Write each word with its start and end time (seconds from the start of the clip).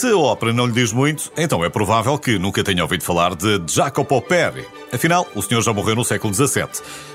Se 0.00 0.06
a 0.06 0.16
ópera 0.16 0.50
não 0.50 0.64
lhe 0.64 0.72
diz 0.72 0.94
muito, 0.94 1.30
então 1.36 1.62
é 1.62 1.68
provável 1.68 2.18
que 2.18 2.38
nunca 2.38 2.64
tenha 2.64 2.82
ouvido 2.82 3.04
falar 3.04 3.34
de 3.34 3.60
Jacopo 3.68 4.22
Peri. 4.22 4.66
Afinal, 4.90 5.28
o 5.34 5.42
senhor 5.42 5.60
já 5.60 5.74
morreu 5.74 5.94
no 5.94 6.06
século 6.06 6.32
XVII. 6.32 6.70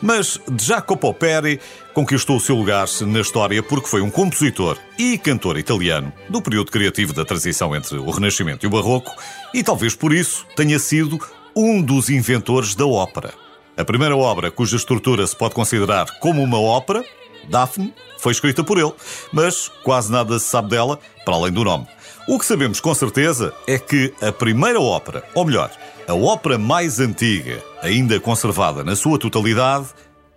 Mas 0.00 0.40
Jacopo 0.58 1.12
Peri 1.12 1.60
conquistou 1.92 2.38
o 2.38 2.40
seu 2.40 2.56
lugar 2.56 2.88
na 3.02 3.20
história 3.20 3.62
porque 3.62 3.86
foi 3.86 4.00
um 4.00 4.08
compositor 4.10 4.78
e 4.98 5.18
cantor 5.18 5.58
italiano 5.58 6.10
do 6.30 6.40
período 6.40 6.72
criativo 6.72 7.12
da 7.12 7.22
transição 7.22 7.76
entre 7.76 7.98
o 7.98 8.10
Renascimento 8.10 8.64
e 8.64 8.66
o 8.66 8.70
Barroco 8.70 9.12
e 9.52 9.62
talvez 9.62 9.94
por 9.94 10.10
isso 10.10 10.46
tenha 10.56 10.78
sido 10.78 11.18
um 11.54 11.82
dos 11.82 12.08
inventores 12.08 12.74
da 12.74 12.86
ópera. 12.86 13.34
A 13.76 13.84
primeira 13.84 14.16
obra 14.16 14.50
cuja 14.50 14.76
estrutura 14.76 15.26
se 15.26 15.36
pode 15.36 15.52
considerar 15.52 16.06
como 16.18 16.42
uma 16.42 16.58
ópera, 16.58 17.04
Daphne, 17.46 17.92
foi 18.16 18.32
escrita 18.32 18.64
por 18.64 18.78
ele, 18.78 18.94
mas 19.30 19.70
quase 19.82 20.10
nada 20.10 20.38
se 20.38 20.46
sabe 20.46 20.70
dela, 20.70 20.98
para 21.26 21.34
além 21.34 21.52
do 21.52 21.62
nome. 21.62 21.86
O 22.30 22.38
que 22.38 22.46
sabemos 22.46 22.78
com 22.78 22.94
certeza 22.94 23.52
é 23.66 23.76
que 23.76 24.14
a 24.22 24.30
primeira 24.30 24.80
ópera, 24.80 25.24
ou 25.34 25.44
melhor, 25.44 25.68
a 26.06 26.14
ópera 26.14 26.56
mais 26.56 27.00
antiga, 27.00 27.60
ainda 27.82 28.20
conservada 28.20 28.84
na 28.84 28.94
sua 28.94 29.18
totalidade, 29.18 29.88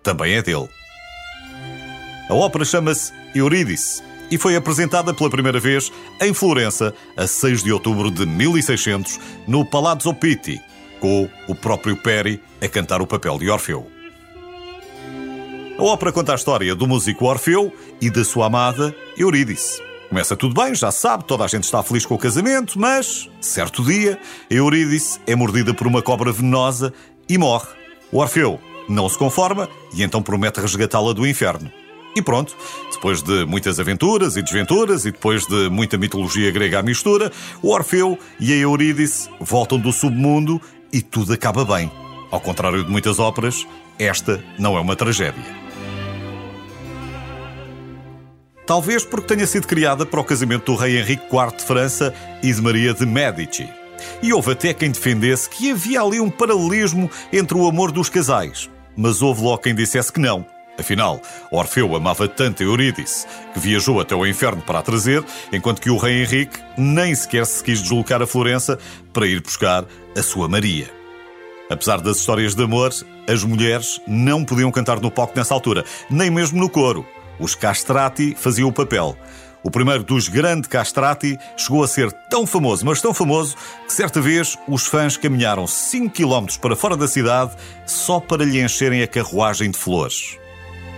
também 0.01 0.33
é 0.33 0.41
dele. 0.41 0.67
A 2.27 2.33
ópera 2.33 2.65
chama-se 2.65 3.13
Eurídice 3.35 4.01
e 4.31 4.39
foi 4.39 4.55
apresentada 4.55 5.13
pela 5.13 5.29
primeira 5.29 5.59
vez 5.59 5.91
em 6.19 6.33
Florença 6.33 6.95
a 7.15 7.27
6 7.27 7.61
de 7.61 7.71
outubro 7.71 8.09
de 8.09 8.25
1600 8.25 9.19
no 9.47 9.63
Palazzo 9.63 10.15
Pitti, 10.15 10.59
com 10.99 11.29
o 11.47 11.53
próprio 11.53 11.95
Peri 11.95 12.41
a 12.59 12.67
cantar 12.67 13.03
o 13.03 13.07
papel 13.07 13.37
de 13.37 13.51
Orfeu. 13.51 13.85
A 15.77 15.83
ópera 15.83 16.11
conta 16.11 16.31
a 16.31 16.35
história 16.35 16.73
do 16.73 16.87
músico 16.87 17.25
Orfeu 17.25 17.71
e 18.01 18.09
da 18.09 18.23
sua 18.23 18.47
amada 18.47 18.95
Eurídice. 19.15 19.92
Começa 20.13 20.37
tudo 20.37 20.53
bem, 20.53 20.75
já 20.75 20.91
sabe, 20.91 21.23
toda 21.23 21.43
a 21.43 21.47
gente 21.47 21.63
está 21.63 21.81
feliz 21.81 22.05
com 22.05 22.13
o 22.13 22.19
casamento, 22.19 22.79
mas, 22.79 23.27
certo 23.41 23.83
dia, 23.83 24.19
Eurídice 24.47 25.19
é 25.25 25.35
mordida 25.35 25.73
por 25.73 25.87
uma 25.87 26.03
cobra 26.03 26.31
venenosa 26.31 26.93
e 27.27 27.35
morre. 27.35 27.65
O 28.11 28.19
Orfeu 28.19 28.59
não 28.87 29.09
se 29.09 29.17
conforma 29.17 29.67
e 29.91 30.03
então 30.03 30.21
promete 30.21 30.59
resgatá-la 30.59 31.13
do 31.13 31.25
inferno. 31.25 31.67
E 32.15 32.21
pronto, 32.21 32.55
depois 32.91 33.23
de 33.23 33.43
muitas 33.45 33.79
aventuras 33.79 34.37
e 34.37 34.43
desventuras 34.43 35.03
e 35.03 35.11
depois 35.11 35.47
de 35.47 35.67
muita 35.71 35.97
mitologia 35.97 36.51
grega 36.51 36.77
à 36.77 36.83
mistura, 36.83 37.31
o 37.59 37.71
Orfeu 37.71 38.15
e 38.39 38.53
a 38.53 38.55
Eurídice 38.55 39.27
voltam 39.39 39.79
do 39.79 39.91
submundo 39.91 40.61
e 40.91 41.01
tudo 41.01 41.33
acaba 41.33 41.65
bem. 41.65 41.91
Ao 42.29 42.39
contrário 42.39 42.83
de 42.83 42.91
muitas 42.91 43.17
óperas, 43.17 43.65
esta 43.97 44.43
não 44.59 44.77
é 44.77 44.79
uma 44.79 44.95
tragédia. 44.95 45.62
Talvez 48.73 49.05
porque 49.05 49.35
tenha 49.35 49.45
sido 49.45 49.67
criada 49.67 50.03
para 50.03 50.19
o 50.19 50.23
casamento 50.23 50.71
do 50.71 50.75
rei 50.75 50.97
Henrique 50.97 51.27
IV 51.31 51.57
de 51.57 51.63
França 51.63 52.11
e 52.41 52.51
de 52.51 52.59
Maria 52.59 52.91
de 52.91 53.05
Medici. 53.05 53.69
E 54.19 54.33
houve 54.33 54.53
até 54.53 54.73
quem 54.73 54.89
defendesse 54.89 55.47
que 55.47 55.69
havia 55.69 56.01
ali 56.01 56.19
um 56.19 56.27
paralelismo 56.27 57.07
entre 57.31 57.55
o 57.55 57.67
amor 57.67 57.91
dos 57.91 58.09
casais. 58.09 58.71
Mas 58.97 59.21
houve 59.21 59.43
logo 59.43 59.59
quem 59.59 59.75
dissesse 59.75 60.11
que 60.11 60.19
não. 60.19 60.43
Afinal, 60.75 61.21
Orfeu 61.51 61.95
amava 61.95 62.27
tanto 62.27 62.63
Eurídice 62.63 63.27
que 63.53 63.59
viajou 63.59 64.01
até 64.01 64.15
o 64.15 64.25
inferno 64.25 64.63
para 64.63 64.79
a 64.79 64.81
trazer, 64.81 65.23
enquanto 65.51 65.79
que 65.79 65.91
o 65.91 65.97
rei 65.97 66.23
Henrique 66.23 66.59
nem 66.75 67.13
sequer 67.13 67.45
se 67.45 67.63
quis 67.63 67.79
deslocar 67.79 68.23
a 68.23 68.25
Florença 68.25 68.79
para 69.13 69.27
ir 69.27 69.39
buscar 69.39 69.85
a 70.17 70.23
sua 70.23 70.47
Maria. 70.47 70.89
Apesar 71.69 72.01
das 72.01 72.17
histórias 72.17 72.55
de 72.55 72.63
amor, 72.63 72.89
as 73.29 73.43
mulheres 73.43 74.01
não 74.07 74.43
podiam 74.43 74.71
cantar 74.71 74.99
no 74.99 75.11
palco 75.11 75.37
nessa 75.37 75.53
altura, 75.53 75.85
nem 76.09 76.31
mesmo 76.31 76.59
no 76.59 76.67
coro. 76.67 77.05
Os 77.39 77.55
castrati 77.55 78.35
faziam 78.35 78.69
o 78.69 78.73
papel. 78.73 79.17
O 79.63 79.71
primeiro 79.71 80.03
dos 80.03 80.27
grandes 80.27 80.69
castrati 80.69 81.39
chegou 81.55 81.83
a 81.83 81.87
ser 81.87 82.11
tão 82.29 82.45
famoso, 82.45 82.85
mas 82.85 83.01
tão 83.01 83.13
famoso, 83.13 83.55
que 83.87 83.93
certa 83.93 84.19
vez 84.19 84.57
os 84.67 84.85
fãs 84.85 85.15
caminharam 85.15 85.65
5 85.65 86.13
km 86.13 86.57
para 86.59 86.75
fora 86.75 86.97
da 86.97 87.07
cidade 87.07 87.55
só 87.85 88.19
para 88.19 88.43
lhe 88.43 88.61
encherem 88.61 89.01
a 89.01 89.07
carruagem 89.07 89.71
de 89.71 89.77
flores. 89.77 90.37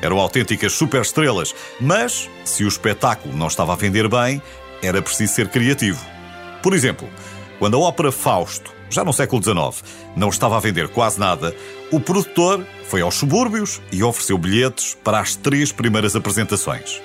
Eram 0.01 0.19
autênticas 0.19 0.73
superestrelas, 0.73 1.53
mas 1.79 2.29
se 2.43 2.63
o 2.63 2.67
espetáculo 2.67 3.35
não 3.35 3.47
estava 3.47 3.73
a 3.73 3.75
vender 3.75 4.07
bem, 4.09 4.41
era 4.81 5.01
preciso 5.01 5.33
ser 5.33 5.47
criativo. 5.49 6.03
Por 6.61 6.73
exemplo, 6.73 7.07
quando 7.59 7.77
a 7.77 7.79
ópera 7.79 8.11
Fausto, 8.11 8.73
já 8.89 9.03
no 9.03 9.13
século 9.13 9.41
XIX, 9.41 9.83
não 10.15 10.29
estava 10.29 10.57
a 10.57 10.59
vender 10.59 10.89
quase 10.89 11.19
nada, 11.19 11.55
o 11.91 11.99
produtor 11.99 12.65
foi 12.85 13.01
aos 13.01 13.15
subúrbios 13.15 13.81
e 13.91 14.03
ofereceu 14.03 14.37
bilhetes 14.37 14.97
para 15.03 15.19
as 15.19 15.35
três 15.35 15.71
primeiras 15.71 16.15
apresentações. 16.15 17.01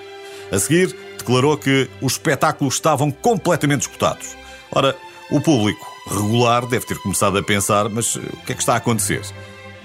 A 0.53 0.59
seguir, 0.59 0.95
declarou 1.19 1.57
que 1.57 1.89
os 2.01 2.13
espetáculos 2.13 2.75
estavam 2.75 3.11
completamente 3.11 3.83
esgotados. 3.83 4.37
Ora, 4.73 4.97
o 5.31 5.41
público 5.41 5.87
regular 6.07 6.67
deve 6.67 6.87
ter 6.87 6.99
começado 6.99 7.39
a 7.39 7.43
pensar: 7.43 7.89
mas 7.89 8.17
eh, 8.17 8.19
o 8.19 8.45
que 8.45 8.53
é 8.53 8.55
que 8.55 8.63
está 8.63 8.75
a 8.75 8.77
acontecer? 8.77 9.23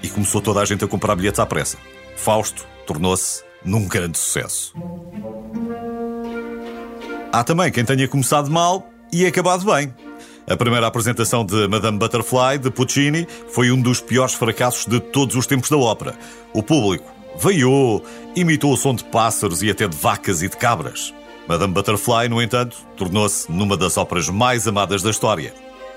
E 0.02 0.08
começou 0.08 0.40
toda 0.40 0.60
a 0.60 0.64
gente 0.64 0.84
a 0.84 0.88
comprar 0.88 1.14
bilhetes 1.14 1.40
à 1.40 1.46
pressa. 1.46 1.78
Fausto 2.16 2.66
tornou-se 2.86 3.44
num 3.64 3.86
grande 3.86 4.18
sucesso. 4.18 4.74
Há 7.32 7.44
também 7.44 7.70
quem 7.70 7.84
tenha 7.84 8.08
começado 8.08 8.50
mal 8.50 8.88
e 9.12 9.26
acabado 9.26 9.64
bem. 9.64 9.92
A 10.48 10.56
primeira 10.56 10.86
apresentação 10.86 11.44
de 11.44 11.66
Madame 11.66 11.98
Butterfly, 11.98 12.58
de 12.58 12.70
Puccini, 12.70 13.26
foi 13.48 13.72
um 13.72 13.82
dos 13.82 14.00
piores 14.00 14.32
fracassos 14.32 14.86
de 14.86 15.00
todos 15.00 15.34
os 15.34 15.44
tempos 15.44 15.68
da 15.68 15.76
ópera. 15.76 16.16
O 16.52 16.62
público 16.62 17.10
veiou, 17.36 18.04
imitou 18.36 18.72
o 18.72 18.76
som 18.76 18.94
de 18.94 19.02
pássaros 19.02 19.60
e 19.64 19.70
até 19.70 19.88
de 19.88 19.96
vacas 19.96 20.42
e 20.42 20.48
de 20.48 20.56
cabras. 20.56 21.12
Madame 21.48 21.74
Butterfly, 21.74 22.28
no 22.28 22.40
entanto, 22.40 22.76
tornou-se 22.96 23.50
numa 23.50 23.76
das 23.76 23.96
óperas 23.96 24.28
mais 24.28 24.68
amadas 24.68 25.02
da 25.02 25.10
história. 25.10 25.52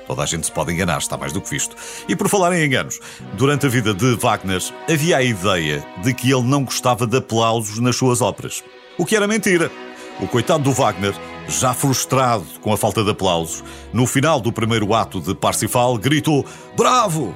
Toda 0.07 0.23
a 0.23 0.25
gente 0.25 0.47
se 0.47 0.51
pode 0.51 0.73
enganar, 0.73 0.97
está 0.97 1.15
mais 1.15 1.31
do 1.31 1.41
que 1.41 1.51
visto. 1.51 1.75
E 2.07 2.15
por 2.15 2.27
falar 2.27 2.51
em 2.57 2.65
enganos, 2.65 2.99
durante 3.33 3.67
a 3.67 3.69
vida 3.69 3.93
de 3.93 4.15
Wagner 4.15 4.63
havia 4.91 5.17
a 5.17 5.23
ideia 5.23 5.85
de 6.01 6.11
que 6.11 6.31
ele 6.31 6.41
não 6.41 6.63
gostava 6.63 7.05
de 7.05 7.17
aplausos 7.17 7.77
nas 7.77 7.95
suas 7.95 8.19
óperas. 8.19 8.63
O 8.97 9.05
que 9.05 9.15
era 9.15 9.27
mentira. 9.27 9.71
O 10.19 10.27
coitado 10.27 10.63
do 10.63 10.73
Wagner, 10.73 11.13
já 11.49 11.73
frustrado 11.73 12.45
com 12.61 12.71
a 12.71 12.77
falta 12.77 13.03
de 13.03 13.11
aplausos, 13.11 13.63
no 13.91 14.05
final 14.05 14.39
do 14.39 14.51
primeiro 14.51 14.93
ato 14.93 15.19
de 15.19 15.33
Parsifal, 15.33 15.97
gritou 15.97 16.45
Bravo! 16.77 17.35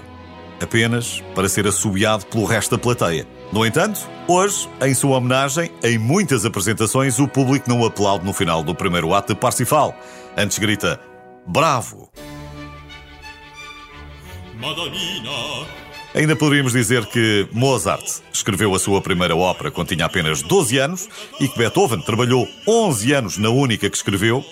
Apenas 0.62 1.22
para 1.36 1.50
ser 1.50 1.68
assobiado 1.68 2.26
pelo 2.28 2.46
resto 2.46 2.78
da 2.78 2.82
plateia. 2.82 3.28
No 3.52 3.66
entanto, 3.66 4.00
hoje, 4.28 4.70
em 4.82 4.94
sua 4.94 5.18
homenagem, 5.18 5.70
em 5.84 5.98
muitas 5.98 6.46
apresentações, 6.46 7.20
o 7.20 7.28
público 7.28 7.70
não 7.70 7.84
aplaude 7.84 8.26
no 8.26 8.32
final 8.32 8.64
do 8.64 8.74
primeiro 8.74 9.14
ato 9.14 9.34
de 9.34 9.40
Parsifal. 9.40 9.94
Antes 10.38 10.58
grita 10.60 11.00
Bravo! 11.46 12.10
Ainda 16.16 16.36
poderíamos 16.36 16.74
dizer 16.74 17.08
que 17.08 17.48
Mozart 17.52 18.22
escreveu 18.32 18.76
a 18.76 18.80
sua 18.80 19.02
primeira 19.02 19.36
ópera 19.36 19.72
quando 19.72 19.88
tinha 19.88 20.06
apenas 20.06 20.44
12 20.44 20.78
anos 20.78 21.10
e 21.40 21.48
que 21.48 21.58
Beethoven 21.58 22.02
trabalhou 22.02 22.48
11 22.68 23.14
anos 23.14 23.38
na 23.40 23.50
única 23.50 23.90
que 23.90 23.98
escreveu. 23.98 24.46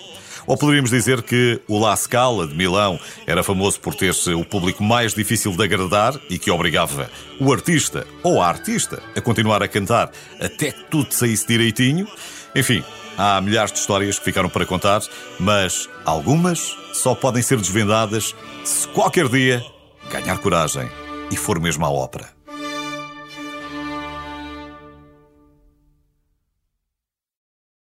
Ou 0.44 0.56
poderíamos 0.56 0.90
dizer 0.90 1.22
que 1.22 1.60
o 1.68 1.78
La 1.78 1.94
Scala 1.94 2.48
de 2.48 2.54
Milão 2.56 2.98
era 3.28 3.44
famoso 3.44 3.78
por 3.78 3.94
ter 3.94 4.12
o 4.34 4.44
público 4.44 4.82
mais 4.82 5.14
difícil 5.14 5.52
de 5.52 5.62
agradar 5.62 6.18
e 6.28 6.36
que 6.36 6.50
obrigava 6.50 7.08
o 7.38 7.52
artista 7.52 8.04
ou 8.24 8.42
a 8.42 8.48
artista 8.48 9.00
a 9.14 9.20
continuar 9.20 9.62
a 9.62 9.68
cantar 9.68 10.10
até 10.40 10.72
que 10.72 10.84
tudo 10.90 11.14
saísse 11.14 11.46
direitinho. 11.46 12.08
Enfim, 12.56 12.82
há 13.16 13.40
milhares 13.40 13.72
de 13.72 13.78
histórias 13.78 14.18
que 14.18 14.24
ficaram 14.24 14.48
para 14.48 14.66
contar, 14.66 15.00
mas 15.38 15.88
algumas 16.04 16.76
só 16.92 17.14
podem 17.14 17.40
ser 17.40 17.58
desvendadas 17.58 18.34
se 18.64 18.88
qualquer 18.88 19.28
dia 19.28 19.64
ganhar 20.10 20.38
coragem 20.38 20.90
e 21.32 21.36
for 21.36 21.58
mesmo 21.58 21.86
à 21.86 21.90
ópera. 21.90 22.41